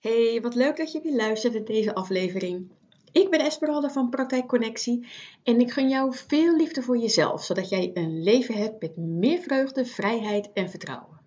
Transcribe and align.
Hey, 0.00 0.40
wat 0.40 0.54
leuk 0.54 0.76
dat 0.76 0.92
je 0.92 1.00
weer 1.00 1.16
luistert 1.16 1.52
naar 1.52 1.64
deze 1.64 1.94
aflevering. 1.94 2.70
Ik 3.12 3.30
ben 3.30 3.40
Esmeralda 3.40 3.90
van 3.90 4.10
Praktijk 4.10 4.46
Connectie 4.46 5.06
en 5.42 5.60
ik 5.60 5.70
gun 5.70 5.88
jou 5.88 6.14
veel 6.14 6.56
liefde 6.56 6.82
voor 6.82 6.98
jezelf, 6.98 7.44
zodat 7.44 7.68
jij 7.68 7.90
een 7.94 8.22
leven 8.22 8.54
hebt 8.54 8.80
met 8.80 8.96
meer 8.96 9.38
vreugde, 9.38 9.84
vrijheid 9.84 10.52
en 10.52 10.70
vertrouwen. 10.70 11.20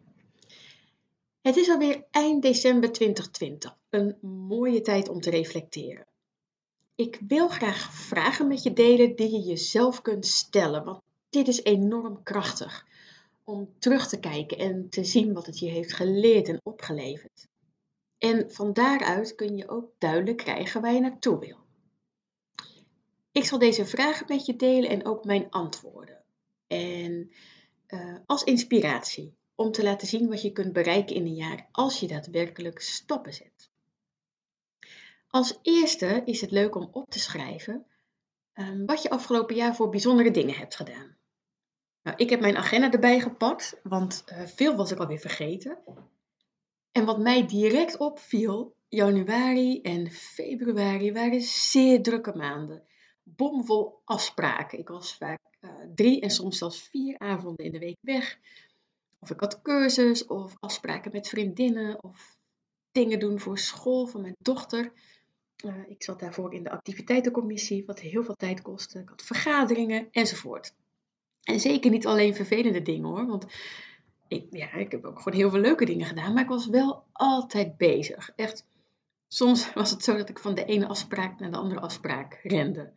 Het 1.42 1.56
is 1.56 1.70
alweer 1.70 2.04
eind 2.12 2.42
december 2.42 2.92
2020, 2.92 3.78
een 3.90 4.18
mooie 4.48 4.82
tijd 4.82 5.10
om 5.10 5.22
te 5.22 5.30
reflecteren. 5.30 6.06
Ik 6.96 7.20
wil 7.28 7.48
graag 7.48 7.94
vragen 7.94 8.48
met 8.48 8.64
je 8.64 8.74
delen 8.74 9.16
die 9.16 9.32
je 9.32 9.40
jezelf 9.40 10.02
kunt 10.02 10.26
stellen, 10.26 10.84
want 10.84 11.02
dit 11.30 11.48
is 11.48 11.64
enorm 11.64 12.24
krachtig 12.24 12.86
om 13.44 13.74
terug 13.80 14.08
te 14.08 14.20
kijken 14.20 14.58
en 14.58 14.90
te 14.90 15.04
zien 15.04 15.34
wat 15.34 15.46
het 15.46 15.60
je 15.60 15.70
heeft 15.70 15.94
geleerd 15.94 16.48
en 16.48 16.60
opgeleverd. 16.64 17.52
En 18.24 18.52
van 18.52 18.74
daaruit 18.74 19.36
kun 19.36 19.58
je 19.58 19.70
ook 19.70 19.92
duidelijk 19.98 20.38
krijgen 20.38 20.82
waar 20.82 20.94
je 20.94 21.00
naartoe 21.00 21.40
wil. 21.40 21.58
Ik 23.32 23.46
zal 23.46 23.60
deze 23.60 23.86
vragen 23.86 24.26
met 24.28 24.46
je 24.46 24.56
delen 24.56 24.90
en 24.90 25.06
ook 25.06 25.26
mijn 25.26 25.50
antwoorden. 25.50 26.24
En 26.68 27.32
uh, 27.88 28.16
als 28.26 28.44
inspiratie 28.44 29.38
om 29.56 29.72
te 29.72 29.84
laten 29.84 30.08
zien 30.08 30.30
wat 30.30 30.42
je 30.42 30.52
kunt 30.52 30.74
bereiken 30.74 31.16
in 31.16 31.26
een 31.26 31.36
jaar 31.36 31.68
als 31.72 32.00
je 32.00 32.08
daadwerkelijk 32.08 32.82
stappen 32.82 33.34
zet. 33.34 33.70
Als 35.28 35.60
eerste 35.62 36.22
is 36.26 36.42
het 36.42 36.52
leuk 36.52 36.76
om 36.76 36.90
op 36.92 37.10
te 37.10 37.20
schrijven 37.20 37.86
um, 38.54 38.86
wat 38.86 39.02
je 39.02 39.10
afgelopen 39.10 39.56
jaar 39.56 39.76
voor 39.76 39.90
bijzondere 39.90 40.32
dingen 40.32 40.56
hebt 40.56 40.76
gedaan. 40.76 41.18
Nou, 42.04 42.18
ik 42.18 42.30
heb 42.30 42.40
mijn 42.40 42.58
agenda 42.58 42.92
erbij 42.92 43.20
gepakt, 43.20 43.80
want 43.84 44.24
uh, 44.32 44.46
veel 44.46 44.76
was 44.76 44.92
ik 44.92 45.00
alweer 45.00 45.20
vergeten. 45.20 45.78
En 46.94 47.06
wat 47.06 47.20
mij 47.20 47.46
direct 47.48 47.98
opviel, 47.98 48.76
januari 48.88 49.82
en 49.82 50.12
februari 50.12 51.12
waren 51.12 51.42
zeer 51.42 52.02
drukke 52.02 52.36
maanden. 52.36 52.84
Bomvol 53.24 54.02
afspraken. 54.06 54.80
Ik 54.80 54.88
was 54.88 55.16
vaak 55.16 55.42
uh, 55.62 55.72
drie 55.96 56.22
en 56.22 56.30
soms 56.30 56.58
zelfs 56.58 56.82
vier 56.82 57.20
avonden 57.20 57.66
in 57.66 57.72
de 57.72 57.80
week 57.80 57.98
weg. 58.02 58.40
Of 59.20 59.30
ik 59.30 59.40
had 59.40 59.62
cursus 59.62 60.26
of 60.26 60.56
afspraken 60.60 61.12
met 61.12 61.28
vriendinnen 61.28 62.04
of 62.04 62.38
dingen 62.92 63.20
doen 63.20 63.40
voor 63.40 63.58
school 63.58 64.06
van 64.06 64.22
mijn 64.22 64.36
dochter. 64.40 64.92
Uh, 65.66 65.76
ik 65.88 66.04
zat 66.04 66.20
daarvoor 66.20 66.54
in 66.54 66.64
de 66.64 66.72
activiteitencommissie, 66.72 67.86
wat 67.86 68.00
heel 68.00 68.24
veel 68.24 68.36
tijd 68.36 68.62
kostte. 68.62 69.00
Ik 69.00 69.10
had 69.10 69.22
vergaderingen 69.22 70.08
enzovoort. 70.12 70.74
En 71.44 71.60
zeker 71.60 71.92
niet 71.92 72.06
alleen 72.06 72.36
vervelende 72.36 72.82
dingen 72.82 73.10
hoor, 73.10 73.26
want 73.26 73.46
ik, 74.34 74.48
ja, 74.50 74.74
ik 74.74 74.92
heb 74.92 75.06
ook 75.06 75.22
gewoon 75.22 75.40
heel 75.40 75.50
veel 75.50 75.60
leuke 75.60 75.86
dingen 75.86 76.06
gedaan, 76.06 76.34
maar 76.34 76.44
ik 76.44 76.50
was 76.50 76.68
wel 76.68 77.04
altijd 77.12 77.78
bezig. 77.78 78.32
Echt, 78.36 78.66
soms 79.28 79.74
was 79.74 79.92
het 79.92 80.04
zo 80.04 80.18
dat 80.18 80.30
ik 80.30 80.40
van 80.40 80.56
de 80.56 80.66
ene 80.66 80.88
afspraak 80.88 81.40
naar 81.40 81.52
de 81.52 81.58
andere 81.58 81.82
afspraak 81.82 82.40
rende. 82.44 82.92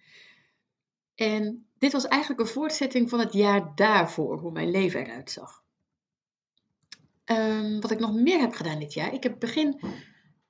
En 1.14 1.66
dit 1.78 1.92
was 1.92 2.08
eigenlijk 2.08 2.40
een 2.40 2.46
voortzetting 2.46 3.08
van 3.08 3.18
het 3.18 3.32
jaar 3.32 3.72
daarvoor, 3.74 4.38
hoe 4.38 4.52
mijn 4.52 4.70
leven 4.70 5.00
eruit 5.00 5.30
zag. 5.30 5.64
Um, 7.24 7.80
wat 7.80 7.90
ik 7.90 7.98
nog 7.98 8.14
meer 8.14 8.40
heb 8.40 8.52
gedaan 8.52 8.78
dit 8.78 8.94
jaar, 8.94 9.12
ik 9.12 9.22
heb 9.22 9.38
begin 9.38 9.80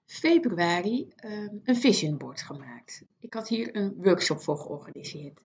februari 0.04 1.12
um, 1.24 1.60
een 1.64 1.76
vision 1.76 2.16
board 2.16 2.42
gemaakt. 2.42 3.04
Ik 3.20 3.34
had 3.34 3.48
hier 3.48 3.76
een 3.76 3.94
workshop 3.96 4.40
voor 4.40 4.58
georganiseerd. 4.58 5.40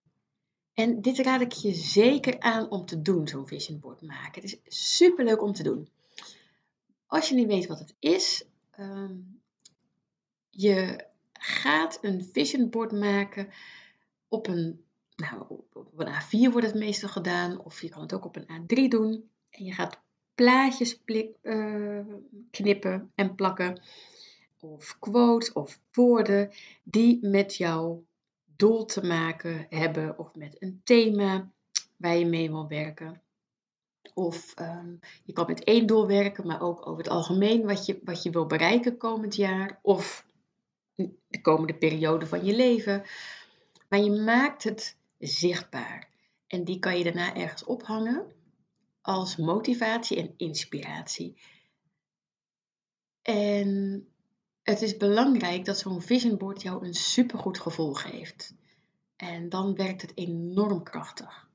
En 0.74 1.02
dit 1.02 1.18
raad 1.18 1.40
ik 1.40 1.52
je 1.52 1.74
zeker 1.74 2.40
aan 2.40 2.70
om 2.70 2.86
te 2.86 3.02
doen, 3.02 3.28
zo'n 3.28 3.46
vision 3.46 3.80
board 3.80 4.02
maken. 4.02 4.42
Het 4.42 4.60
is 4.64 4.92
super 4.92 5.24
leuk 5.24 5.42
om 5.42 5.52
te 5.52 5.62
doen. 5.62 5.88
Als 7.06 7.28
je 7.28 7.34
niet 7.34 7.46
weet 7.46 7.66
wat 7.66 7.78
het 7.78 7.94
is, 7.98 8.44
um, 8.78 9.40
je 10.50 11.04
gaat 11.32 11.98
een 12.02 12.24
vision 12.32 12.70
board 12.70 12.92
maken 12.92 13.48
op 14.28 14.46
een, 14.46 14.84
nou, 15.16 15.46
op 15.72 15.98
een 15.98 16.14
A4 16.14 16.52
wordt 16.52 16.66
het 16.66 16.78
meestal 16.78 17.08
gedaan, 17.08 17.64
of 17.64 17.82
je 17.82 17.88
kan 17.88 18.02
het 18.02 18.12
ook 18.12 18.24
op 18.24 18.36
een 18.36 18.62
A3 18.62 18.88
doen. 18.88 19.30
En 19.50 19.64
je 19.64 19.72
gaat 19.72 20.00
plaatjes 20.34 21.00
uh, 21.06 22.00
knippen 22.50 23.12
en 23.14 23.34
plakken, 23.34 23.82
of 24.60 24.96
quotes 24.98 25.52
of 25.52 25.80
woorden 25.92 26.50
die 26.82 27.26
met 27.26 27.54
jou 27.54 28.04
doel 28.62 28.84
te 28.84 29.06
maken 29.06 29.66
hebben 29.68 30.18
of 30.18 30.34
met 30.34 30.56
een 30.62 30.80
thema 30.84 31.52
waar 31.96 32.16
je 32.16 32.26
mee 32.26 32.50
wil 32.50 32.68
werken. 32.68 33.22
Of 34.14 34.54
um, 34.58 35.00
je 35.24 35.32
kan 35.32 35.46
met 35.46 35.64
één 35.64 35.86
doel 35.86 36.06
werken, 36.06 36.46
maar 36.46 36.62
ook 36.62 36.86
over 36.86 37.02
het 37.02 37.12
algemeen 37.12 37.66
wat 37.66 37.86
je, 37.86 38.00
wat 38.04 38.22
je 38.22 38.30
wil 38.30 38.46
bereiken 38.46 38.96
komend 38.96 39.36
jaar 39.36 39.78
of 39.82 40.26
de 41.28 41.40
komende 41.40 41.74
periode 41.74 42.26
van 42.26 42.44
je 42.44 42.56
leven. 42.56 43.02
Maar 43.88 44.00
je 44.00 44.10
maakt 44.10 44.64
het 44.64 44.96
zichtbaar. 45.18 46.08
En 46.46 46.64
die 46.64 46.78
kan 46.78 46.98
je 46.98 47.04
daarna 47.04 47.34
ergens 47.34 47.64
ophangen 47.64 48.32
als 49.00 49.36
motivatie 49.36 50.16
en 50.16 50.34
inspiratie. 50.36 51.36
En 53.22 54.06
het 54.62 54.82
is 54.82 54.96
belangrijk 54.96 55.64
dat 55.64 55.78
zo'n 55.78 56.02
vision 56.02 56.36
board 56.36 56.62
jou 56.62 56.86
een 56.86 56.94
supergoed 56.94 57.58
gevoel 57.58 57.92
geeft. 57.92 58.54
En 59.16 59.48
dan 59.48 59.74
werkt 59.74 60.02
het 60.02 60.12
enorm 60.14 60.82
krachtig. 60.82 61.50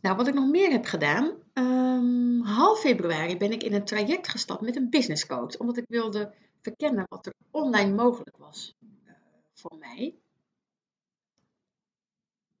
Nou, 0.00 0.16
wat 0.16 0.26
ik 0.26 0.34
nog 0.34 0.50
meer 0.50 0.70
heb 0.70 0.84
gedaan. 0.84 1.32
Um, 1.54 2.40
half 2.40 2.80
februari 2.80 3.36
ben 3.36 3.52
ik 3.52 3.62
in 3.62 3.72
een 3.72 3.84
traject 3.84 4.28
gestapt 4.28 4.60
met 4.60 4.76
een 4.76 4.90
business 4.90 5.26
coach. 5.26 5.56
Omdat 5.56 5.76
ik 5.76 5.84
wilde 5.88 6.34
verkennen 6.60 7.06
wat 7.08 7.26
er 7.26 7.32
online 7.50 7.94
mogelijk 7.94 8.36
was 8.36 8.74
uh, 8.80 9.12
voor 9.54 9.78
mij. 9.78 10.14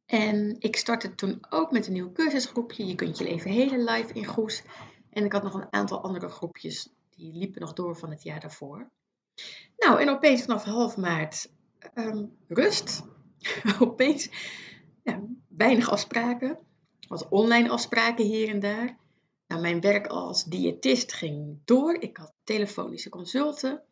En 0.06 0.56
ik 0.58 0.76
startte 0.76 1.14
toen 1.14 1.44
ook 1.50 1.70
met 1.70 1.86
een 1.86 1.92
nieuw 1.92 2.12
cursusgroepje. 2.12 2.86
Je 2.86 2.94
kunt 2.94 3.18
je 3.18 3.24
leven 3.24 3.50
hele 3.50 3.78
live 3.92 4.12
in 4.12 4.24
Goes. 4.24 4.62
En 5.10 5.24
ik 5.24 5.32
had 5.32 5.42
nog 5.42 5.54
een 5.54 5.72
aantal 5.72 6.02
andere 6.02 6.28
groepjes 6.28 6.88
die 7.18 7.32
liepen 7.32 7.60
nog 7.60 7.72
door 7.72 7.96
van 7.96 8.10
het 8.10 8.22
jaar 8.22 8.40
daarvoor. 8.40 8.90
Nou, 9.76 10.00
en 10.00 10.08
opeens 10.08 10.42
vanaf 10.42 10.64
half 10.64 10.96
maart 10.96 11.50
um, 11.94 12.36
rust. 12.48 13.02
opeens 13.80 14.28
ja, 15.02 15.22
weinig 15.48 15.90
afspraken. 15.90 16.58
Wat 17.08 17.28
online 17.28 17.68
afspraken 17.68 18.24
hier 18.24 18.48
en 18.48 18.60
daar. 18.60 18.98
Nou, 19.46 19.60
mijn 19.60 19.80
werk 19.80 20.06
als 20.06 20.44
diëtist 20.44 21.12
ging 21.12 21.58
door. 21.64 21.94
Ik 21.94 22.16
had 22.16 22.32
telefonische 22.44 23.08
consulten. 23.08 23.82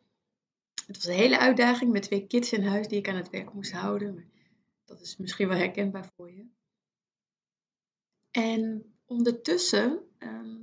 Het 0.85 0.95
was 0.95 1.05
een 1.05 1.13
hele 1.13 1.39
uitdaging 1.39 1.91
met 1.91 2.03
twee 2.03 2.27
kids 2.27 2.53
in 2.53 2.63
huis 2.63 2.87
die 2.87 2.97
ik 2.97 3.09
aan 3.09 3.15
het 3.15 3.29
werk 3.29 3.53
moest 3.53 3.71
houden. 3.71 4.31
Dat 4.85 5.01
is 5.01 5.17
misschien 5.17 5.47
wel 5.47 5.57
herkenbaar 5.57 6.11
voor 6.15 6.31
je. 6.31 6.45
En 8.31 8.93
ondertussen 9.05 10.01
um, 10.19 10.56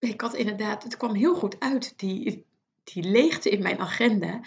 ik 0.00 0.20
had 0.20 0.34
inderdaad, 0.34 0.82
het 0.82 0.96
kwam 0.96 1.14
heel 1.14 1.34
goed 1.34 1.60
uit, 1.60 1.98
die, 1.98 2.46
die 2.84 3.02
leegte 3.02 3.50
in 3.50 3.62
mijn 3.62 3.78
agenda. 3.78 4.40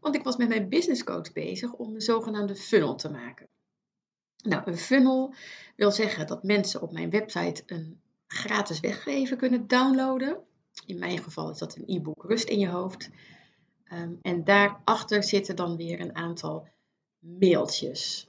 Want 0.00 0.14
ik 0.14 0.22
was 0.22 0.36
met 0.36 0.48
mijn 0.48 0.68
business 0.68 1.04
coach 1.04 1.32
bezig 1.32 1.72
om 1.72 1.94
een 1.94 2.00
zogenaamde 2.00 2.56
funnel 2.56 2.94
te 2.94 3.10
maken. 3.10 3.48
Nou, 4.44 4.62
een 4.64 4.78
funnel 4.78 5.34
wil 5.76 5.90
zeggen 5.90 6.26
dat 6.26 6.42
mensen 6.42 6.82
op 6.82 6.92
mijn 6.92 7.10
website 7.10 7.62
een 7.66 8.00
gratis 8.26 8.80
weggeven 8.80 9.36
kunnen 9.36 9.66
downloaden. 9.66 10.38
In 10.86 10.98
mijn 10.98 11.22
geval 11.22 11.50
is 11.50 11.58
dat 11.58 11.76
een 11.76 11.84
e-book 11.86 12.24
Rust 12.24 12.48
in 12.48 12.58
je 12.58 12.68
hoofd. 12.68 13.10
Um, 13.92 14.18
en 14.22 14.44
daarachter 14.44 15.22
zitten 15.22 15.56
dan 15.56 15.76
weer 15.76 16.00
een 16.00 16.16
aantal 16.16 16.68
mailtjes. 17.18 18.28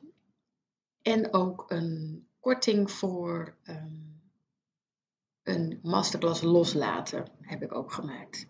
En 1.02 1.34
ook 1.34 1.66
een 1.68 2.28
korting 2.40 2.92
voor 2.92 3.56
um, 3.64 4.09
een 5.50 5.80
masterclass 5.84 6.42
loslaten 6.42 7.32
heb 7.42 7.64
ik 7.64 7.74
ook 7.74 7.92
gemaakt. 7.92 8.48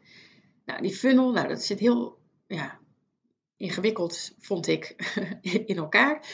Nou, 0.65 0.81
die 0.81 0.95
funnel, 0.95 1.31
nou, 1.31 1.47
dat 1.47 1.63
zit 1.63 1.79
heel 1.79 2.19
ja, 2.47 2.79
ingewikkeld, 3.57 4.35
vond 4.39 4.67
ik, 4.67 4.95
in 5.65 5.77
elkaar. 5.77 6.25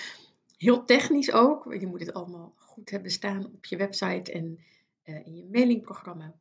Heel 0.57 0.85
technisch 0.85 1.31
ook. 1.31 1.73
Je 1.79 1.87
moet 1.87 1.99
het 1.99 2.13
allemaal 2.13 2.53
goed 2.57 2.89
hebben 2.89 3.11
staan 3.11 3.45
op 3.45 3.65
je 3.65 3.77
website 3.77 4.31
en 4.31 4.59
uh, 5.03 5.25
in 5.25 5.35
je 5.35 5.47
mailingprogramma. 5.51 6.33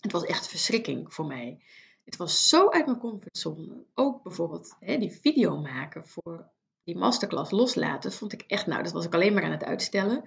Het 0.00 0.12
was 0.12 0.24
echt 0.24 0.48
verschrikking 0.48 1.14
voor 1.14 1.26
mij. 1.26 1.62
Het 2.04 2.16
was 2.16 2.48
zo 2.48 2.68
uit 2.68 2.86
mijn 2.86 2.98
comfortzone. 2.98 3.84
Ook 3.94 4.22
bijvoorbeeld 4.22 4.76
hè, 4.80 4.98
die 4.98 5.12
video 5.12 5.60
maken 5.60 6.06
voor 6.06 6.50
die 6.84 6.96
masterclass 6.96 7.50
loslaten, 7.50 8.12
vond 8.12 8.32
ik 8.32 8.44
echt, 8.46 8.66
nou, 8.66 8.82
dat 8.82 8.92
was 8.92 9.04
ik 9.04 9.14
alleen 9.14 9.34
maar 9.34 9.44
aan 9.44 9.50
het 9.50 9.64
uitstellen. 9.64 10.24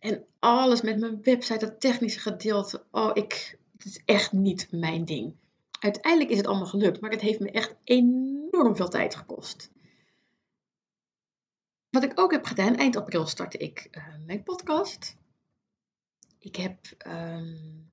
En 0.00 0.26
alles 0.38 0.80
met 0.80 0.98
mijn 0.98 1.22
website, 1.22 1.58
dat 1.58 1.80
technische 1.80 2.20
gedeelte. 2.20 2.84
Oh, 2.90 3.10
ik, 3.12 3.58
het 3.72 3.84
is 3.84 4.02
echt 4.04 4.32
niet 4.32 4.72
mijn 4.72 5.04
ding. 5.04 5.36
Uiteindelijk 5.80 6.30
is 6.30 6.36
het 6.36 6.46
allemaal 6.46 6.66
gelukt, 6.66 7.00
maar 7.00 7.10
het 7.10 7.20
heeft 7.20 7.40
me 7.40 7.50
echt 7.50 7.76
enorm 7.84 8.76
veel 8.76 8.88
tijd 8.88 9.14
gekost. 9.14 9.70
Wat 11.90 12.02
ik 12.02 12.20
ook 12.20 12.30
heb 12.30 12.44
gedaan, 12.44 12.76
eind 12.76 12.96
april 12.96 13.26
startte 13.26 13.58
ik 13.58 13.88
uh, 13.90 14.04
mijn 14.26 14.42
podcast. 14.42 15.16
Ik 16.38 16.56
heb 16.56 16.78
um, 17.06 17.90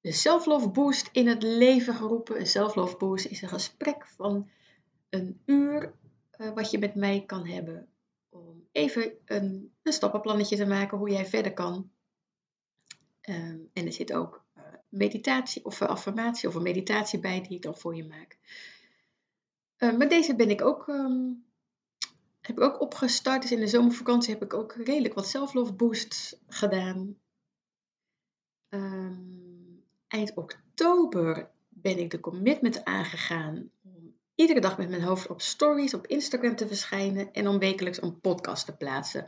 de 0.00 0.12
Self-Love 0.12 0.68
Boost 0.68 1.08
in 1.12 1.26
het 1.26 1.42
leven 1.42 1.94
geroepen. 1.94 2.40
Een 2.40 2.46
Self-Love 2.46 2.96
Boost 2.96 3.26
is 3.26 3.42
een 3.42 3.48
gesprek 3.48 4.06
van 4.06 4.50
een 5.08 5.40
uur 5.44 5.92
uh, 6.36 6.52
wat 6.54 6.70
je 6.70 6.78
met 6.78 6.94
mij 6.94 7.24
kan 7.26 7.46
hebben. 7.46 7.88
Even 8.78 9.12
een, 9.24 9.74
een 9.82 9.92
stappenplannetje 9.92 10.56
te 10.56 10.66
maken 10.66 10.98
hoe 10.98 11.10
jij 11.10 11.26
verder 11.26 11.52
kan. 11.52 11.90
Um, 13.28 13.70
en 13.72 13.86
er 13.86 13.92
zit 13.92 14.12
ook 14.12 14.44
uh, 14.56 14.62
meditatie 14.88 15.64
of 15.64 15.82
affirmatie 15.82 16.48
of 16.48 16.54
een 16.54 16.62
meditatie 16.62 17.18
bij 17.18 17.40
die 17.40 17.56
ik 17.56 17.62
dan 17.62 17.76
voor 17.76 17.96
je 17.96 18.04
maak. 18.04 18.38
Uh, 19.78 19.96
maar 19.96 20.08
deze 20.08 20.36
ben 20.36 20.50
ik 20.50 20.62
ook, 20.62 20.88
um, 20.88 21.44
heb 22.40 22.56
ik 22.56 22.62
ook 22.62 22.80
opgestart. 22.80 23.42
Dus 23.42 23.52
in 23.52 23.60
de 23.60 23.66
zomervakantie 23.66 24.32
heb 24.32 24.42
ik 24.42 24.54
ook 24.54 24.72
redelijk 24.72 25.14
wat 25.14 25.28
self-love 25.28 25.72
boosts 25.72 26.36
gedaan. 26.46 27.16
Eind 30.08 30.34
oktober 30.34 31.50
ben 31.68 31.98
ik 31.98 32.10
de 32.10 32.20
commitment 32.20 32.84
aangegaan 32.84 33.70
iedere 34.38 34.60
dag 34.60 34.78
met 34.78 34.88
mijn 34.88 35.02
hoofd 35.02 35.28
op 35.28 35.40
stories 35.40 35.94
op 35.94 36.06
Instagram 36.06 36.56
te 36.56 36.66
verschijnen 36.66 37.32
en 37.32 37.48
om 37.48 37.58
wekelijks 37.58 38.02
een 38.02 38.20
podcast 38.20 38.64
te 38.64 38.76
plaatsen. 38.76 39.26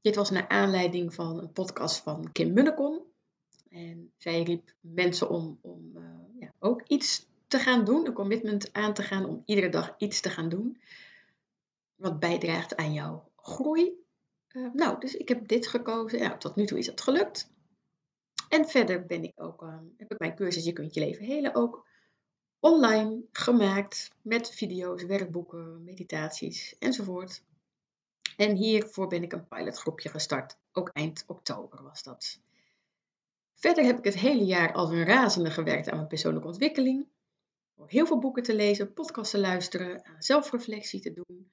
Dit 0.00 0.16
was 0.16 0.30
naar 0.30 0.48
aanleiding 0.48 1.14
van 1.14 1.38
een 1.38 1.52
podcast 1.52 2.02
van 2.02 2.32
Kim 2.32 2.52
Munnekom. 2.52 3.02
En 3.70 4.12
zij 4.16 4.42
riep 4.42 4.74
mensen 4.80 5.28
om, 5.30 5.58
om 5.62 5.92
uh, 5.94 6.02
ja, 6.38 6.52
ook 6.58 6.82
iets 6.86 7.26
te 7.46 7.58
gaan 7.58 7.84
doen, 7.84 8.06
een 8.06 8.12
commitment 8.12 8.72
aan 8.72 8.94
te 8.94 9.02
gaan 9.02 9.24
om 9.24 9.42
iedere 9.44 9.68
dag 9.68 9.94
iets 9.98 10.20
te 10.20 10.30
gaan 10.30 10.48
doen. 10.48 10.80
Wat 11.94 12.18
bijdraagt 12.18 12.76
aan 12.76 12.92
jouw 12.92 13.30
groei. 13.36 13.92
Uh, 14.48 14.72
nou, 14.72 15.00
dus 15.00 15.14
ik 15.14 15.28
heb 15.28 15.48
dit 15.48 15.66
gekozen. 15.66 16.18
Ja, 16.18 16.36
tot 16.36 16.56
nu 16.56 16.66
toe 16.66 16.78
is 16.78 16.86
het 16.86 17.00
gelukt. 17.00 17.50
En 18.48 18.68
verder 18.68 19.06
ben 19.06 19.22
ik 19.22 19.32
ook, 19.34 19.62
uh, 19.62 19.78
heb 19.96 20.12
ik 20.12 20.18
mijn 20.18 20.34
cursus 20.34 20.64
Je 20.64 20.72
kunt 20.72 20.94
je 20.94 21.00
leven 21.00 21.24
helen 21.24 21.54
ook 21.54 21.86
online 22.60 23.22
gemaakt 23.32 24.10
met 24.22 24.50
video's, 24.50 25.02
werkboeken, 25.02 25.84
meditaties 25.84 26.76
enzovoort. 26.78 27.42
En 28.36 28.56
hiervoor 28.56 29.06
ben 29.06 29.22
ik 29.22 29.32
een 29.32 29.48
pilotgroepje 29.48 30.08
gestart. 30.08 30.56
Ook 30.72 30.88
eind 30.88 31.24
oktober 31.26 31.82
was 31.82 32.02
dat. 32.02 32.40
Verder 33.54 33.84
heb 33.84 33.98
ik 33.98 34.04
het 34.04 34.18
hele 34.18 34.44
jaar 34.44 34.72
als 34.72 34.90
een 34.90 35.04
razende 35.04 35.50
gewerkt 35.50 35.88
aan 35.88 35.96
mijn 35.96 36.08
persoonlijke 36.08 36.48
ontwikkeling. 36.48 37.06
Door 37.74 37.88
heel 37.88 38.06
veel 38.06 38.18
boeken 38.18 38.42
te 38.42 38.54
lezen, 38.54 38.92
podcasts 38.92 39.30
te 39.30 39.38
luisteren, 39.38 40.04
aan 40.04 40.22
zelfreflectie 40.22 41.00
te 41.00 41.12
doen. 41.12 41.50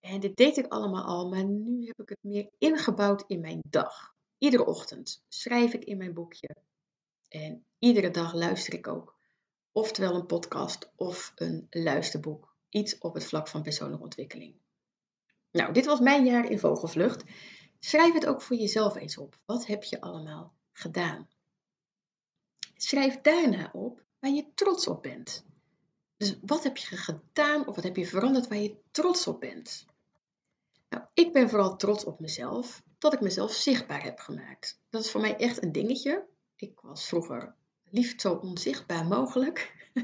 En 0.00 0.20
dit 0.20 0.36
deed 0.36 0.56
ik 0.56 0.66
allemaal 0.66 1.04
al, 1.04 1.28
maar 1.28 1.44
nu 1.44 1.86
heb 1.86 2.00
ik 2.00 2.08
het 2.08 2.22
meer 2.22 2.50
ingebouwd 2.58 3.24
in 3.26 3.40
mijn 3.40 3.60
dag. 3.68 4.14
Iedere 4.38 4.66
ochtend 4.66 5.22
schrijf 5.28 5.72
ik 5.72 5.84
in 5.84 5.96
mijn 5.96 6.14
boekje. 6.14 6.56
En 7.28 7.64
iedere 7.78 8.10
dag 8.10 8.34
luister 8.34 8.74
ik 8.74 8.86
ook. 8.86 9.13
Oftewel 9.76 10.14
een 10.14 10.26
podcast 10.26 10.92
of 10.96 11.32
een 11.34 11.66
luisterboek. 11.70 12.54
Iets 12.68 12.98
op 12.98 13.14
het 13.14 13.24
vlak 13.24 13.48
van 13.48 13.62
persoonlijke 13.62 14.04
ontwikkeling. 14.04 14.54
Nou, 15.50 15.72
dit 15.72 15.84
was 15.84 16.00
mijn 16.00 16.24
jaar 16.24 16.50
in 16.50 16.58
Vogelvlucht. 16.58 17.24
Schrijf 17.78 18.12
het 18.14 18.26
ook 18.26 18.42
voor 18.42 18.56
jezelf 18.56 18.96
eens 18.96 19.18
op. 19.18 19.38
Wat 19.44 19.66
heb 19.66 19.84
je 19.84 20.00
allemaal 20.00 20.54
gedaan? 20.72 21.28
Schrijf 22.76 23.20
daarna 23.20 23.70
op 23.72 24.04
waar 24.18 24.30
je 24.30 24.54
trots 24.54 24.86
op 24.86 25.02
bent. 25.02 25.44
Dus 26.16 26.38
wat 26.40 26.62
heb 26.62 26.76
je 26.76 26.96
gedaan 26.96 27.66
of 27.66 27.74
wat 27.74 27.84
heb 27.84 27.96
je 27.96 28.06
veranderd 28.06 28.48
waar 28.48 28.58
je 28.58 28.76
trots 28.90 29.26
op 29.26 29.40
bent? 29.40 29.86
Nou, 30.88 31.04
ik 31.14 31.32
ben 31.32 31.48
vooral 31.48 31.76
trots 31.76 32.04
op 32.04 32.20
mezelf 32.20 32.82
dat 32.98 33.12
ik 33.12 33.20
mezelf 33.20 33.52
zichtbaar 33.52 34.02
heb 34.02 34.18
gemaakt. 34.18 34.80
Dat 34.90 35.04
is 35.04 35.10
voor 35.10 35.20
mij 35.20 35.36
echt 35.36 35.62
een 35.62 35.72
dingetje. 35.72 36.26
Ik 36.56 36.80
was 36.80 37.06
vroeger 37.06 37.54
liefst 37.94 38.20
zo 38.20 38.34
onzichtbaar 38.34 39.06
mogelijk. 39.06 39.88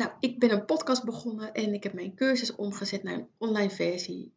nou, 0.00 0.10
ik 0.20 0.38
ben 0.38 0.50
een 0.50 0.64
podcast 0.64 1.04
begonnen 1.04 1.52
en 1.52 1.74
ik 1.74 1.82
heb 1.82 1.92
mijn 1.92 2.14
cursus 2.14 2.54
omgezet 2.54 3.02
naar 3.02 3.14
een 3.14 3.28
online 3.38 3.70
versie. 3.70 4.34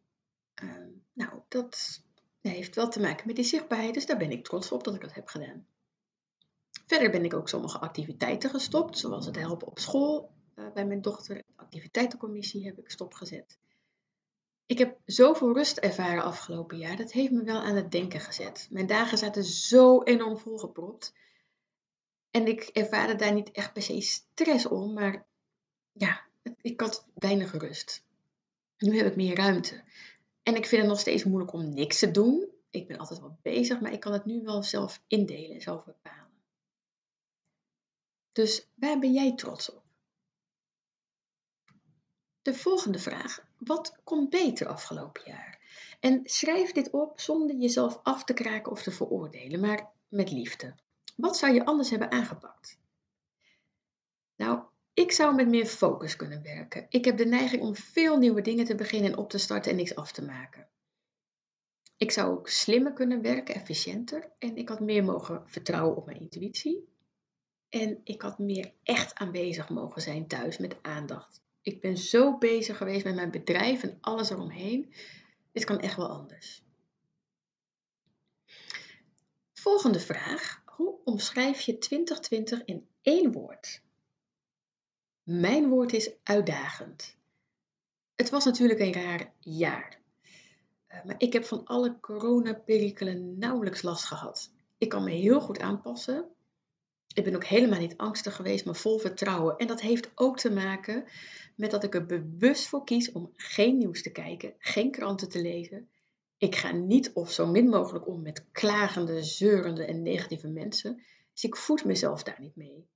Uh, 0.62 0.70
nou, 1.12 1.40
dat 1.48 2.02
heeft 2.40 2.74
wel 2.74 2.88
te 2.88 3.00
maken 3.00 3.26
met 3.26 3.36
die 3.36 3.44
zichtbaarheid, 3.44 3.94
dus 3.94 4.06
daar 4.06 4.16
ben 4.16 4.30
ik 4.30 4.44
trots 4.44 4.72
op 4.72 4.84
dat 4.84 4.94
ik 4.94 5.00
dat 5.00 5.14
heb 5.14 5.28
gedaan. 5.28 5.66
Verder 6.86 7.10
ben 7.10 7.24
ik 7.24 7.34
ook 7.34 7.48
sommige 7.48 7.78
activiteiten 7.78 8.50
gestopt, 8.50 8.98
zoals 8.98 9.26
het 9.26 9.36
helpen 9.36 9.66
op 9.66 9.78
school 9.78 10.30
uh, 10.54 10.72
bij 10.74 10.86
mijn 10.86 11.02
dochter. 11.02 11.36
De 11.36 11.42
activiteitencommissie 11.56 12.64
heb 12.64 12.78
ik 12.78 12.90
stopgezet. 12.90 13.58
Ik 14.66 14.78
heb 14.78 14.98
zoveel 15.04 15.54
rust 15.54 15.78
ervaren 15.78 16.22
afgelopen 16.22 16.78
jaar. 16.78 16.96
Dat 16.96 17.12
heeft 17.12 17.30
me 17.30 17.42
wel 17.42 17.60
aan 17.60 17.76
het 17.76 17.90
denken 17.90 18.20
gezet. 18.20 18.68
Mijn 18.70 18.86
dagen 18.86 19.18
zaten 19.18 19.44
zo 19.44 20.02
enorm 20.02 20.38
volgepropt. 20.38 21.12
En 22.36 22.46
ik 22.46 22.62
ervaarde 22.62 23.14
daar 23.14 23.32
niet 23.32 23.50
echt 23.50 23.72
per 23.72 23.82
se 23.82 24.00
stress 24.00 24.66
om, 24.66 24.92
maar 24.92 25.26
ja, 25.92 26.26
ik 26.60 26.80
had 26.80 27.06
weinig 27.14 27.52
rust. 27.52 28.04
Nu 28.78 28.96
heb 28.96 29.06
ik 29.06 29.16
meer 29.16 29.36
ruimte. 29.36 29.84
En 30.42 30.56
ik 30.56 30.66
vind 30.66 30.80
het 30.80 30.90
nog 30.90 31.00
steeds 31.00 31.24
moeilijk 31.24 31.52
om 31.52 31.74
niks 31.74 31.98
te 31.98 32.10
doen. 32.10 32.48
Ik 32.70 32.86
ben 32.86 32.98
altijd 32.98 33.20
wel 33.20 33.38
bezig, 33.42 33.80
maar 33.80 33.92
ik 33.92 34.00
kan 34.00 34.12
het 34.12 34.24
nu 34.24 34.42
wel 34.42 34.62
zelf 34.62 35.02
indelen, 35.06 35.60
zelf 35.60 35.84
bepalen. 35.84 36.30
Dus 38.32 38.68
waar 38.74 38.98
ben 38.98 39.12
jij 39.12 39.34
trots 39.34 39.70
op? 39.70 39.82
De 42.42 42.54
volgende 42.54 42.98
vraag. 42.98 43.46
Wat 43.58 43.96
komt 44.04 44.30
beter 44.30 44.66
afgelopen 44.66 45.22
jaar? 45.26 45.60
En 46.00 46.20
schrijf 46.24 46.72
dit 46.72 46.90
op 46.90 47.20
zonder 47.20 47.56
jezelf 47.56 48.00
af 48.02 48.24
te 48.24 48.34
kraken 48.34 48.72
of 48.72 48.82
te 48.82 48.90
veroordelen, 48.90 49.60
maar 49.60 49.90
met 50.08 50.30
liefde. 50.30 50.74
Wat 51.16 51.36
zou 51.36 51.54
je 51.54 51.64
anders 51.64 51.90
hebben 51.90 52.10
aangepakt? 52.10 52.78
Nou, 54.36 54.62
ik 54.94 55.12
zou 55.12 55.34
met 55.34 55.48
meer 55.48 55.66
focus 55.66 56.16
kunnen 56.16 56.42
werken. 56.42 56.86
Ik 56.88 57.04
heb 57.04 57.16
de 57.16 57.26
neiging 57.26 57.62
om 57.62 57.74
veel 57.74 58.18
nieuwe 58.18 58.42
dingen 58.42 58.64
te 58.64 58.74
beginnen 58.74 59.12
en 59.12 59.18
op 59.18 59.30
te 59.30 59.38
starten 59.38 59.70
en 59.70 59.76
niks 59.76 59.94
af 59.94 60.12
te 60.12 60.24
maken. 60.24 60.68
Ik 61.96 62.10
zou 62.10 62.38
ook 62.38 62.48
slimmer 62.48 62.92
kunnen 62.92 63.22
werken, 63.22 63.54
efficiënter. 63.54 64.30
En 64.38 64.56
ik 64.56 64.68
had 64.68 64.80
meer 64.80 65.04
mogen 65.04 65.42
vertrouwen 65.46 65.96
op 65.96 66.06
mijn 66.06 66.20
intuïtie. 66.20 66.88
En 67.68 68.00
ik 68.04 68.22
had 68.22 68.38
meer 68.38 68.72
echt 68.82 69.14
aanwezig 69.14 69.68
mogen 69.68 70.02
zijn 70.02 70.26
thuis 70.26 70.58
met 70.58 70.76
aandacht. 70.82 71.42
Ik 71.62 71.80
ben 71.80 71.96
zo 71.96 72.38
bezig 72.38 72.76
geweest 72.76 73.04
met 73.04 73.14
mijn 73.14 73.30
bedrijf 73.30 73.82
en 73.82 73.98
alles 74.00 74.30
eromheen. 74.30 74.94
Dit 75.52 75.64
kan 75.64 75.80
echt 75.80 75.96
wel 75.96 76.08
anders. 76.08 76.62
Volgende 79.52 80.00
vraag. 80.00 80.64
Hoe 80.76 80.98
omschrijf 81.04 81.60
je 81.60 81.78
2020 81.78 82.64
in 82.64 82.86
één 83.02 83.32
woord? 83.32 83.82
Mijn 85.22 85.68
woord 85.68 85.92
is 85.92 86.10
uitdagend. 86.22 87.16
Het 88.14 88.30
was 88.30 88.44
natuurlijk 88.44 88.80
een 88.80 88.92
raar 88.92 89.32
jaar. 89.38 90.00
Eh, 90.86 91.04
maar 91.04 91.14
ik 91.18 91.32
heb 91.32 91.44
van 91.44 91.64
alle 91.64 92.00
coronaperikelen 92.00 93.38
nauwelijks 93.38 93.82
last 93.82 94.04
gehad. 94.04 94.50
Ik 94.78 94.88
kan 94.88 95.04
me 95.04 95.10
heel 95.10 95.40
goed 95.40 95.58
aanpassen. 95.58 96.28
Ik 97.14 97.24
ben 97.24 97.34
ook 97.34 97.44
helemaal 97.44 97.80
niet 97.80 97.96
angstig 97.96 98.36
geweest, 98.36 98.64
maar 98.64 98.76
vol 98.76 98.98
vertrouwen. 98.98 99.56
En 99.56 99.66
dat 99.66 99.80
heeft 99.80 100.10
ook 100.14 100.38
te 100.38 100.50
maken 100.50 101.04
met 101.54 101.70
dat 101.70 101.84
ik 101.84 101.94
er 101.94 102.06
bewust 102.06 102.66
voor 102.66 102.84
kies 102.84 103.12
om 103.12 103.32
geen 103.36 103.78
nieuws 103.78 104.02
te 104.02 104.12
kijken, 104.12 104.54
geen 104.58 104.90
kranten 104.90 105.28
te 105.28 105.42
lezen. 105.42 105.88
Ik 106.38 106.54
ga 106.54 106.72
niet 106.72 107.12
of 107.12 107.30
zo 107.32 107.46
min 107.46 107.68
mogelijk 107.68 108.06
om 108.06 108.22
met 108.22 108.44
klagende, 108.52 109.22
zeurende 109.22 109.84
en 109.84 110.02
negatieve 110.02 110.48
mensen. 110.48 111.02
Dus 111.32 111.44
ik 111.44 111.56
voed 111.56 111.84
mezelf 111.84 112.22
daar 112.22 112.40
niet 112.40 112.56
mee. 112.56 112.86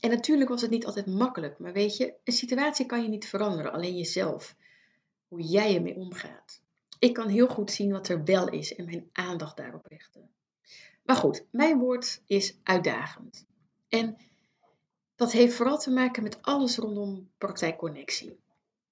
En 0.00 0.10
natuurlijk 0.10 0.50
was 0.50 0.62
het 0.62 0.70
niet 0.70 0.86
altijd 0.86 1.06
makkelijk, 1.06 1.58
maar 1.58 1.72
weet 1.72 1.96
je, 1.96 2.14
een 2.24 2.32
situatie 2.32 2.86
kan 2.86 3.02
je 3.02 3.08
niet 3.08 3.28
veranderen, 3.28 3.72
alleen 3.72 3.96
jezelf. 3.96 4.56
Hoe 5.28 5.40
jij 5.42 5.74
ermee 5.74 5.96
omgaat. 5.96 6.62
Ik 6.98 7.14
kan 7.14 7.28
heel 7.28 7.48
goed 7.48 7.70
zien 7.70 7.92
wat 7.92 8.08
er 8.08 8.24
wel 8.24 8.48
is 8.48 8.74
en 8.74 8.84
mijn 8.84 9.08
aandacht 9.12 9.56
daarop 9.56 9.86
richten. 9.86 10.30
Maar 11.02 11.16
goed, 11.16 11.44
mijn 11.50 11.78
woord 11.78 12.22
is 12.26 12.58
uitdagend. 12.62 13.46
En 13.88 14.16
dat 15.14 15.32
heeft 15.32 15.54
vooral 15.54 15.78
te 15.78 15.90
maken 15.90 16.22
met 16.22 16.42
alles 16.42 16.76
rondom 16.76 17.30
praktijkconnectie. 17.38 18.38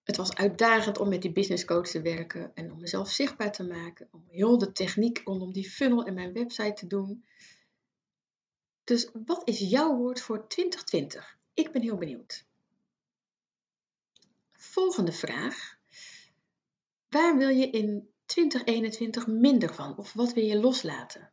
Het 0.03 0.17
was 0.17 0.35
uitdagend 0.35 0.99
om 0.99 1.09
met 1.09 1.23
die 1.23 1.33
business 1.33 1.65
coach 1.65 1.89
te 1.89 2.03
werken 2.03 2.55
en 2.55 2.73
om 2.73 2.81
mezelf 2.81 3.11
zichtbaar 3.11 3.53
te 3.53 3.65
maken, 3.65 4.09
om 4.11 4.25
heel 4.29 4.59
de 4.59 4.73
techniek 4.73 5.21
rondom 5.25 5.53
die 5.53 5.71
funnel 5.71 6.05
en 6.05 6.15
mijn 6.15 6.33
website 6.33 6.73
te 6.73 6.87
doen. 6.87 7.25
Dus 8.85 9.11
wat 9.27 9.49
is 9.49 9.59
jouw 9.59 9.97
woord 9.97 10.21
voor 10.21 10.49
2020? 10.49 11.39
Ik 11.55 11.73
ben 11.73 11.83
heel 11.83 11.97
benieuwd. 11.97 12.47
Volgende 14.53 15.13
vraag. 15.13 15.79
Waar 17.09 17.37
wil 17.37 17.49
je 17.49 17.71
in 17.71 18.11
2021 18.25 19.27
minder 19.27 19.75
van 19.75 19.97
of 19.97 20.13
wat 20.13 20.33
wil 20.33 20.45
je 20.45 20.61
loslaten? 20.61 21.31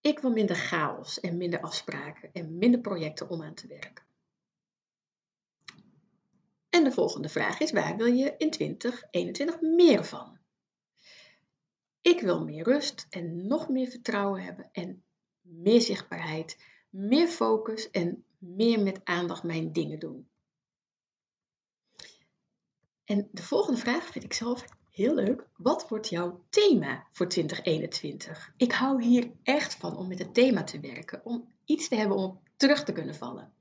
Ik 0.00 0.18
wil 0.18 0.30
minder 0.30 0.56
chaos 0.56 1.20
en 1.20 1.36
minder 1.36 1.60
afspraken 1.60 2.32
en 2.32 2.58
minder 2.58 2.80
projecten 2.80 3.28
om 3.28 3.42
aan 3.42 3.54
te 3.54 3.66
werken. 3.66 4.04
En 6.74 6.84
de 6.84 6.92
volgende 6.92 7.28
vraag 7.28 7.60
is: 7.60 7.72
waar 7.72 7.96
wil 7.96 8.06
je 8.06 8.34
in 8.38 8.50
2021 8.50 9.60
meer 9.60 10.04
van? 10.04 10.38
Ik 12.00 12.20
wil 12.20 12.44
meer 12.44 12.64
rust 12.64 13.06
en 13.10 13.46
nog 13.46 13.68
meer 13.68 13.88
vertrouwen 13.88 14.42
hebben 14.42 14.68
en 14.72 15.04
meer 15.40 15.80
zichtbaarheid, 15.80 16.58
meer 16.90 17.28
focus 17.28 17.90
en 17.90 18.24
meer 18.38 18.80
met 18.80 19.00
aandacht 19.04 19.42
mijn 19.42 19.72
dingen 19.72 19.98
doen. 19.98 20.28
En 23.04 23.28
de 23.32 23.42
volgende 23.42 23.80
vraag 23.80 24.06
vind 24.06 24.24
ik 24.24 24.32
zelf 24.32 24.64
heel 24.90 25.14
leuk. 25.14 25.48
Wat 25.56 25.88
wordt 25.88 26.08
jouw 26.08 26.44
thema 26.48 27.06
voor 27.12 27.28
2021? 27.28 28.52
Ik 28.56 28.72
hou 28.72 29.02
hier 29.02 29.30
echt 29.42 29.74
van 29.74 29.96
om 29.96 30.08
met 30.08 30.18
het 30.18 30.34
thema 30.34 30.64
te 30.64 30.80
werken, 30.80 31.24
om 31.24 31.52
iets 31.64 31.88
te 31.88 31.94
hebben 31.94 32.16
om 32.16 32.24
op 32.24 32.48
terug 32.56 32.84
te 32.84 32.92
kunnen 32.92 33.14
vallen. 33.14 33.52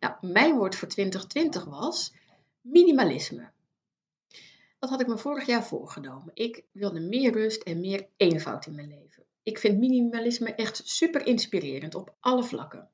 Nou, 0.00 0.32
mijn 0.32 0.56
woord 0.56 0.76
voor 0.76 0.88
2020 0.88 1.64
was 1.64 2.18
minimalisme. 2.60 3.50
Dat 4.78 4.90
had 4.90 5.00
ik 5.00 5.06
me 5.06 5.18
vorig 5.18 5.46
jaar 5.46 5.64
voorgenomen. 5.64 6.30
Ik 6.34 6.64
wilde 6.72 7.00
meer 7.00 7.32
rust 7.32 7.62
en 7.62 7.80
meer 7.80 8.08
eenvoud 8.16 8.66
in 8.66 8.74
mijn 8.74 8.88
leven. 8.88 9.24
Ik 9.42 9.58
vind 9.58 9.78
minimalisme 9.78 10.54
echt 10.54 10.80
super 10.84 11.26
inspirerend 11.26 11.94
op 11.94 12.14
alle 12.20 12.44
vlakken. 12.44 12.90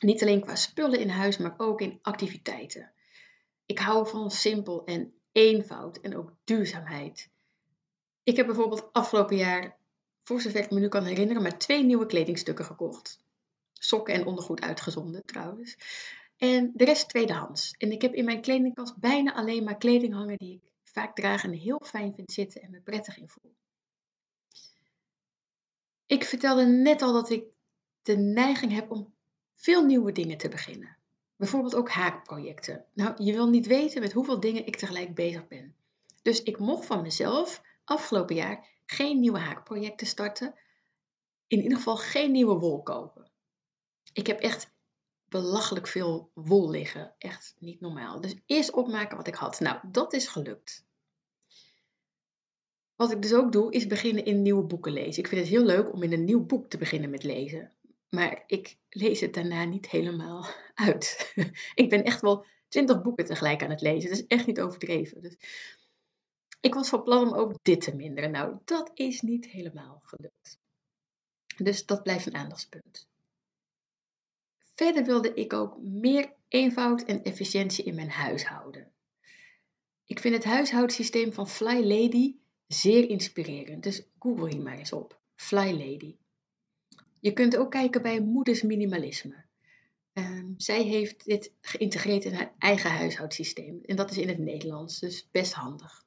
Niet 0.00 0.22
alleen 0.22 0.40
qua 0.40 0.54
spullen 0.54 1.00
in 1.00 1.08
huis, 1.08 1.36
maar 1.36 1.54
ook 1.56 1.80
in 1.80 1.98
activiteiten. 2.02 2.92
Ik 3.66 3.78
hou 3.78 4.08
van 4.08 4.30
simpel 4.30 4.84
en 4.84 5.12
eenvoud 5.32 6.00
en 6.00 6.16
ook 6.16 6.32
duurzaamheid. 6.44 7.30
Ik 8.22 8.36
heb 8.36 8.46
bijvoorbeeld 8.46 8.92
afgelopen 8.92 9.36
jaar, 9.36 9.76
voor 10.22 10.40
zover 10.40 10.60
ik 10.60 10.70
me 10.70 10.80
nu 10.80 10.88
kan 10.88 11.04
herinneren, 11.04 11.42
maar 11.42 11.58
twee 11.58 11.84
nieuwe 11.84 12.06
kledingstukken 12.06 12.64
gekocht. 12.64 13.24
Sokken 13.72 14.14
en 14.14 14.26
ondergoed 14.26 14.60
uitgezonden 14.60 15.24
trouwens. 15.26 15.76
En 16.38 16.72
de 16.74 16.84
rest 16.84 17.08
tweedehands. 17.08 17.74
En 17.78 17.92
ik 17.92 18.02
heb 18.02 18.14
in 18.14 18.24
mijn 18.24 18.40
kledingkast 18.40 18.96
bijna 18.96 19.34
alleen 19.34 19.64
maar 19.64 19.76
kleding 19.76 20.14
hangen 20.14 20.38
die 20.38 20.54
ik 20.54 20.72
vaak 20.82 21.14
draag 21.14 21.44
en 21.44 21.52
heel 21.52 21.80
fijn 21.84 22.14
vind 22.14 22.32
zitten 22.32 22.62
en 22.62 22.70
me 22.70 22.80
prettig 22.80 23.18
in 23.18 23.28
voel. 23.28 23.54
Ik 26.06 26.24
vertelde 26.24 26.66
net 26.66 27.02
al 27.02 27.12
dat 27.12 27.30
ik 27.30 27.44
de 28.02 28.16
neiging 28.16 28.72
heb 28.72 28.90
om 28.90 29.14
veel 29.54 29.84
nieuwe 29.84 30.12
dingen 30.12 30.38
te 30.38 30.48
beginnen. 30.48 30.96
Bijvoorbeeld 31.36 31.74
ook 31.74 31.90
haakprojecten. 31.90 32.84
Nou, 32.92 33.22
je 33.24 33.32
wil 33.32 33.48
niet 33.48 33.66
weten 33.66 34.00
met 34.00 34.12
hoeveel 34.12 34.40
dingen 34.40 34.66
ik 34.66 34.76
tegelijk 34.76 35.14
bezig 35.14 35.48
ben. 35.48 35.74
Dus 36.22 36.42
ik 36.42 36.58
mocht 36.58 36.86
van 36.86 37.02
mezelf 37.02 37.62
afgelopen 37.84 38.34
jaar 38.34 38.66
geen 38.86 39.20
nieuwe 39.20 39.38
haakprojecten 39.38 40.06
starten. 40.06 40.54
In 41.46 41.62
ieder 41.62 41.76
geval 41.76 41.96
geen 41.96 42.32
nieuwe 42.32 42.58
wol 42.58 42.82
kopen. 42.82 43.30
Ik 44.12 44.26
heb 44.26 44.40
echt 44.40 44.70
belachelijk 45.28 45.86
veel 45.86 46.30
wol 46.34 46.70
liggen. 46.70 47.14
Echt 47.18 47.54
niet 47.58 47.80
normaal. 47.80 48.20
Dus 48.20 48.34
eerst 48.46 48.72
opmaken 48.72 49.16
wat 49.16 49.26
ik 49.26 49.34
had. 49.34 49.60
Nou, 49.60 49.78
dat 49.90 50.12
is 50.12 50.28
gelukt. 50.28 50.86
Wat 52.96 53.12
ik 53.12 53.22
dus 53.22 53.34
ook 53.34 53.52
doe, 53.52 53.72
is 53.72 53.86
beginnen 53.86 54.24
in 54.24 54.42
nieuwe 54.42 54.64
boeken 54.64 54.92
lezen. 54.92 55.22
Ik 55.22 55.28
vind 55.28 55.40
het 55.40 55.50
heel 55.50 55.64
leuk 55.64 55.92
om 55.92 56.02
in 56.02 56.12
een 56.12 56.24
nieuw 56.24 56.46
boek 56.46 56.70
te 56.70 56.78
beginnen 56.78 57.10
met 57.10 57.22
lezen. 57.22 57.72
Maar 58.08 58.42
ik 58.46 58.76
lees 58.88 59.20
het 59.20 59.34
daarna 59.34 59.64
niet 59.64 59.90
helemaal 59.90 60.46
uit. 60.74 61.32
ik 61.74 61.88
ben 61.88 62.04
echt 62.04 62.20
wel 62.20 62.46
twintig 62.68 63.02
boeken 63.02 63.24
tegelijk 63.24 63.62
aan 63.62 63.70
het 63.70 63.80
lezen. 63.80 64.10
Dat 64.10 64.18
is 64.18 64.26
echt 64.26 64.46
niet 64.46 64.60
overdreven. 64.60 65.22
Dus 65.22 65.36
ik 66.60 66.74
was 66.74 66.88
van 66.88 67.02
plan 67.02 67.28
om 67.28 67.34
ook 67.34 67.58
dit 67.62 67.80
te 67.80 67.94
minderen. 67.94 68.30
Nou, 68.30 68.58
dat 68.64 68.90
is 68.94 69.20
niet 69.20 69.46
helemaal 69.46 70.00
gelukt. 70.04 70.58
Dus 71.56 71.86
dat 71.86 72.02
blijft 72.02 72.26
een 72.26 72.36
aandachtspunt. 72.36 73.07
Verder 74.78 75.04
wilde 75.04 75.34
ik 75.34 75.52
ook 75.52 75.78
meer 75.82 76.32
eenvoud 76.48 77.02
en 77.02 77.22
efficiëntie 77.22 77.84
in 77.84 77.94
mijn 77.94 78.10
huishouden. 78.10 78.92
Ik 80.06 80.20
vind 80.20 80.34
het 80.34 80.44
huishoudsysteem 80.44 81.32
van 81.32 81.48
Fly 81.48 81.84
Lady 81.84 82.34
zeer 82.66 83.08
inspirerend, 83.08 83.82
dus 83.82 84.02
google 84.18 84.48
hier 84.48 84.62
maar 84.62 84.78
eens 84.78 84.92
op. 84.92 85.20
Fly 85.34 85.70
Lady. 85.70 86.16
Je 87.20 87.32
kunt 87.32 87.56
ook 87.56 87.70
kijken 87.70 88.02
bij 88.02 88.20
Moeders 88.20 88.62
Minimalisme. 88.62 89.44
Um, 90.12 90.54
zij 90.56 90.82
heeft 90.82 91.24
dit 91.24 91.52
geïntegreerd 91.60 92.24
in 92.24 92.34
haar 92.34 92.54
eigen 92.58 92.90
huishoudsysteem. 92.90 93.80
En 93.84 93.96
dat 93.96 94.10
is 94.10 94.18
in 94.18 94.28
het 94.28 94.38
Nederlands, 94.38 94.98
dus 94.98 95.28
best 95.30 95.52
handig. 95.52 96.06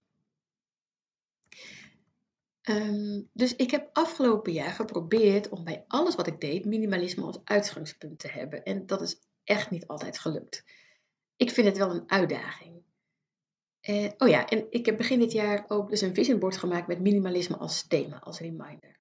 Um, 2.70 3.30
dus 3.34 3.56
ik 3.56 3.72
heb 3.72 3.90
afgelopen 3.94 4.54
jaar 4.54 4.72
geprobeerd 4.72 5.50
om 5.50 5.64
bij 5.64 5.86
alles 5.88 6.16
wat 6.16 6.28
ik 6.28 6.42
deed 6.42 6.66
minimalisme 6.66 7.24
als 7.24 7.40
uitgangspunt 7.44 8.20
te 8.20 8.28
hebben. 8.28 8.64
En 8.64 8.86
dat 8.86 9.02
is 9.02 9.20
echt 9.44 9.70
niet 9.70 9.88
altijd 9.88 10.20
gelukt. 10.20 10.64
Ik 11.36 11.52
vind 11.52 11.68
het 11.68 11.78
wel 11.78 11.92
een 11.92 12.10
uitdaging. 12.10 12.84
Uh, 13.90 14.12
oh 14.18 14.28
ja, 14.28 14.48
en 14.48 14.66
ik 14.70 14.86
heb 14.86 14.98
begin 14.98 15.20
dit 15.20 15.32
jaar 15.32 15.66
ook 15.68 15.90
dus 15.90 16.02
een 16.02 16.14
vision 16.14 16.40
board 16.40 16.58
gemaakt 16.58 16.88
met 16.88 17.00
minimalisme 17.00 17.58
als 17.58 17.88
thema, 17.88 18.20
als 18.20 18.40
reminder. 18.40 19.00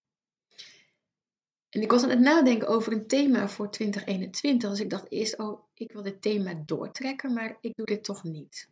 En 1.68 1.82
ik 1.82 1.90
was 1.90 2.02
aan 2.02 2.10
het 2.10 2.20
nadenken 2.20 2.68
over 2.68 2.92
een 2.92 3.06
thema 3.06 3.48
voor 3.48 3.70
2021. 3.70 4.70
Dus 4.70 4.80
ik 4.80 4.90
dacht 4.90 5.10
eerst, 5.10 5.38
oh, 5.38 5.62
ik 5.74 5.92
wil 5.92 6.02
dit 6.02 6.22
thema 6.22 6.62
doortrekken, 6.66 7.32
maar 7.32 7.58
ik 7.60 7.76
doe 7.76 7.86
dit 7.86 8.04
toch 8.04 8.24
niet. 8.24 8.68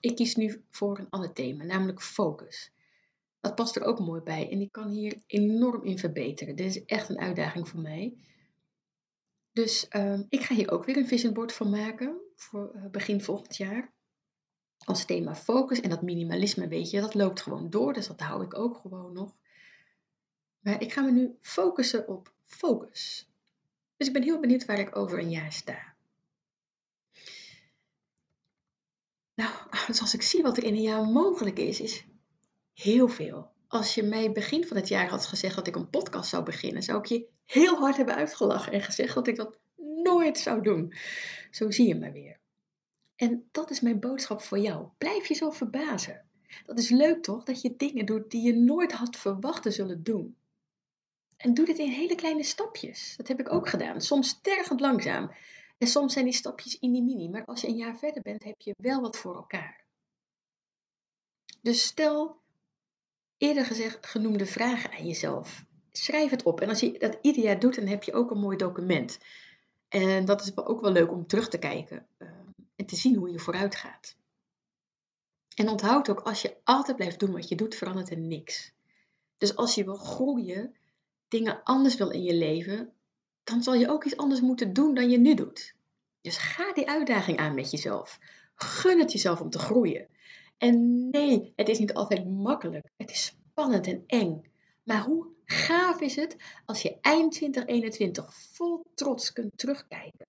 Ik 0.00 0.16
kies 0.16 0.34
nu 0.34 0.64
voor 0.70 0.98
een 0.98 1.10
ander 1.10 1.32
thema, 1.32 1.64
namelijk 1.64 2.02
focus. 2.02 2.72
Dat 3.42 3.54
past 3.54 3.76
er 3.76 3.84
ook 3.84 3.98
mooi 3.98 4.20
bij 4.20 4.50
en 4.50 4.60
ik 4.60 4.72
kan 4.72 4.88
hier 4.88 5.22
enorm 5.26 5.84
in 5.84 5.98
verbeteren. 5.98 6.56
Dit 6.56 6.66
is 6.66 6.84
echt 6.84 7.08
een 7.08 7.18
uitdaging 7.18 7.68
voor 7.68 7.80
mij. 7.80 8.16
Dus 9.52 9.86
um, 9.96 10.26
ik 10.28 10.40
ga 10.40 10.54
hier 10.54 10.70
ook 10.70 10.84
weer 10.84 10.96
een 10.96 11.06
vision 11.06 11.32
board 11.32 11.52
van 11.52 11.70
maken 11.70 12.20
voor 12.34 12.72
uh, 12.74 12.86
begin 12.90 13.20
volgend 13.20 13.56
jaar. 13.56 13.92
Als 14.84 15.04
thema 15.04 15.34
focus 15.34 15.80
en 15.80 15.90
dat 15.90 16.02
minimalisme, 16.02 16.68
weet 16.68 16.90
je, 16.90 17.00
dat 17.00 17.14
loopt 17.14 17.40
gewoon 17.40 17.70
door. 17.70 17.92
Dus 17.92 18.06
dat 18.06 18.20
hou 18.20 18.44
ik 18.44 18.58
ook 18.58 18.76
gewoon 18.76 19.12
nog. 19.12 19.34
Maar 20.58 20.82
ik 20.82 20.92
ga 20.92 21.02
me 21.02 21.10
nu 21.10 21.36
focussen 21.40 22.08
op 22.08 22.34
focus. 22.44 23.30
Dus 23.96 24.06
ik 24.06 24.12
ben 24.12 24.22
heel 24.22 24.40
benieuwd 24.40 24.64
waar 24.64 24.78
ik 24.78 24.96
over 24.96 25.18
een 25.18 25.30
jaar 25.30 25.52
sta. 25.52 25.94
Nou, 29.34 29.52
zoals 29.96 30.14
ik 30.14 30.22
zie 30.22 30.42
wat 30.42 30.56
er 30.56 30.64
in 30.64 30.74
een 30.74 30.82
jaar 30.82 31.04
mogelijk 31.04 31.58
is, 31.58 31.80
is 31.80 32.04
heel 32.82 33.08
veel. 33.08 33.50
Als 33.68 33.94
je 33.94 34.02
mij 34.02 34.32
begin 34.32 34.66
van 34.66 34.76
het 34.76 34.88
jaar 34.88 35.08
had 35.08 35.26
gezegd 35.26 35.54
dat 35.54 35.66
ik 35.66 35.76
een 35.76 35.90
podcast 35.90 36.30
zou 36.30 36.44
beginnen, 36.44 36.82
zou 36.82 36.98
ik 36.98 37.06
je 37.06 37.28
heel 37.44 37.76
hard 37.76 37.96
hebben 37.96 38.14
uitgelachen 38.14 38.72
en 38.72 38.82
gezegd 38.82 39.14
dat 39.14 39.26
ik 39.26 39.36
dat 39.36 39.58
nooit 40.02 40.38
zou 40.38 40.62
doen. 40.62 40.94
Zo 41.50 41.70
zie 41.70 41.88
je 41.88 41.94
me 41.94 42.12
weer. 42.12 42.40
En 43.16 43.48
dat 43.50 43.70
is 43.70 43.80
mijn 43.80 44.00
boodschap 44.00 44.42
voor 44.42 44.58
jou. 44.58 44.88
Blijf 44.98 45.26
jezelf 45.26 45.56
verbazen. 45.56 46.26
Dat 46.64 46.78
is 46.78 46.88
leuk 46.90 47.22
toch, 47.22 47.44
dat 47.44 47.60
je 47.60 47.76
dingen 47.76 48.06
doet 48.06 48.30
die 48.30 48.42
je 48.42 48.54
nooit 48.54 48.92
had 48.92 49.16
verwacht 49.16 49.62
te 49.62 49.70
zullen 49.70 50.02
doen. 50.02 50.36
En 51.36 51.54
doe 51.54 51.66
dit 51.66 51.78
in 51.78 51.90
hele 51.90 52.14
kleine 52.14 52.44
stapjes. 52.44 53.14
Dat 53.16 53.28
heb 53.28 53.40
ik 53.40 53.52
ook 53.52 53.68
gedaan. 53.68 54.00
Soms 54.00 54.40
tergend 54.40 54.80
langzaam. 54.80 55.30
En 55.78 55.86
soms 55.86 56.12
zijn 56.12 56.24
die 56.24 56.34
stapjes 56.34 56.78
in 56.78 56.92
die 56.92 57.02
mini. 57.02 57.28
Maar 57.28 57.44
als 57.44 57.60
je 57.60 57.68
een 57.68 57.76
jaar 57.76 57.98
verder 57.98 58.22
bent, 58.22 58.44
heb 58.44 58.60
je 58.60 58.74
wel 58.76 59.00
wat 59.00 59.16
voor 59.16 59.34
elkaar. 59.34 59.84
Dus 61.60 61.82
stel 61.82 62.41
eerder 63.42 63.64
gezegd 63.64 64.06
genoemde 64.06 64.46
vragen 64.46 64.90
aan 64.90 65.06
jezelf. 65.06 65.64
Schrijf 65.92 66.30
het 66.30 66.42
op. 66.42 66.60
En 66.60 66.68
als 66.68 66.80
je 66.80 66.98
dat 66.98 67.18
ieder 67.22 67.42
jaar 67.42 67.58
doet, 67.58 67.74
dan 67.74 67.86
heb 67.86 68.02
je 68.02 68.12
ook 68.12 68.30
een 68.30 68.40
mooi 68.40 68.56
document. 68.56 69.18
En 69.88 70.24
dat 70.24 70.42
is 70.42 70.56
ook 70.56 70.80
wel 70.80 70.92
leuk 70.92 71.10
om 71.10 71.26
terug 71.26 71.48
te 71.48 71.58
kijken 71.58 72.06
uh, 72.18 72.28
en 72.76 72.86
te 72.86 72.96
zien 72.96 73.16
hoe 73.16 73.30
je 73.30 73.38
vooruit 73.38 73.76
gaat. 73.76 74.16
En 75.54 75.68
onthoud 75.68 76.10
ook, 76.10 76.20
als 76.20 76.42
je 76.42 76.56
altijd 76.64 76.96
blijft 76.96 77.20
doen 77.20 77.32
wat 77.32 77.48
je 77.48 77.54
doet, 77.54 77.74
verandert 77.74 78.10
er 78.10 78.18
niks. 78.18 78.72
Dus 79.38 79.56
als 79.56 79.74
je 79.74 79.84
wil 79.84 79.96
groeien, 79.96 80.74
dingen 81.28 81.62
anders 81.62 81.96
wil 81.96 82.10
in 82.10 82.22
je 82.22 82.34
leven, 82.34 82.92
dan 83.44 83.62
zal 83.62 83.74
je 83.74 83.90
ook 83.90 84.04
iets 84.04 84.16
anders 84.16 84.40
moeten 84.40 84.72
doen 84.72 84.94
dan 84.94 85.10
je 85.10 85.18
nu 85.18 85.34
doet. 85.34 85.74
Dus 86.20 86.36
ga 86.36 86.72
die 86.72 86.88
uitdaging 86.88 87.38
aan 87.38 87.54
met 87.54 87.70
jezelf. 87.70 88.18
Gun 88.54 88.98
het 88.98 89.12
jezelf 89.12 89.40
om 89.40 89.50
te 89.50 89.58
groeien. 89.58 90.08
En 90.62 91.08
nee, 91.10 91.52
het 91.56 91.68
is 91.68 91.78
niet 91.78 91.94
altijd 91.94 92.28
makkelijk. 92.28 92.90
Het 92.96 93.10
is 93.10 93.24
spannend 93.24 93.86
en 93.86 94.04
eng. 94.06 94.42
Maar 94.82 95.02
hoe 95.02 95.26
gaaf 95.44 96.00
is 96.00 96.16
het 96.16 96.36
als 96.64 96.82
je 96.82 96.98
eind 97.00 97.32
2021 97.32 98.34
vol 98.34 98.84
trots 98.94 99.32
kunt 99.32 99.58
terugkijken? 99.58 100.26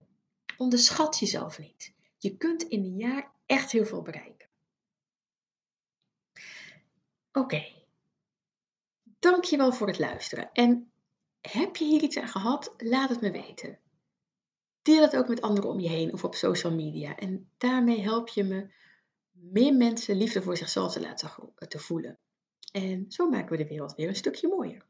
Onderschat 0.58 1.20
jezelf 1.20 1.60
niet. 1.60 1.94
Je 2.18 2.38
kunt 2.38 2.64
in 2.64 2.84
een 2.84 2.98
jaar 2.98 3.32
echt 3.46 3.72
heel 3.72 3.86
veel 3.86 4.02
bereiken. 4.02 4.48
Oké. 7.32 7.40
Okay. 7.40 7.86
Dankjewel 9.20 9.72
voor 9.72 9.88
het 9.88 10.00
luisteren. 10.00 10.52
En 10.52 10.92
heb 11.42 11.76
je 11.76 11.86
hier 11.86 12.02
iets 12.02 12.18
aan 12.18 12.28
gehad? 12.28 12.74
Laat 12.78 13.10
het 13.10 13.22
me 13.22 13.32
weten. 13.32 13.80
Deel 14.82 15.02
het 15.02 15.16
ook 15.16 15.28
met 15.28 15.42
anderen 15.42 15.70
om 15.70 15.80
je 15.80 15.90
heen 15.90 16.14
of 16.14 16.24
op 16.24 16.36
social 16.36 16.74
media. 16.74 17.16
En 17.16 17.50
daarmee 17.58 18.02
help 18.02 18.30
je 18.30 18.44
me 18.44 18.82
meer 19.52 19.74
mensen 19.76 20.18
liefde 20.18 20.42
voor 20.42 20.58
zichzelf 20.58 20.94
te 20.94 21.02
laten 21.02 21.54
te 21.68 21.80
voelen. 21.80 22.20
En 22.72 23.06
zo 23.12 23.30
maken 23.30 23.52
we 23.52 23.64
de 23.64 23.70
wereld 23.70 23.96
weer 23.96 24.08
een 24.08 24.16
stukje 24.16 24.48
mooier. 24.48 24.86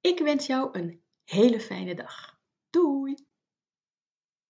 Ik 0.00 0.18
wens 0.18 0.46
jou 0.46 0.78
een 0.78 1.02
hele 1.24 1.60
fijne 1.60 1.94
dag. 1.94 2.38
Doei! 2.70 3.25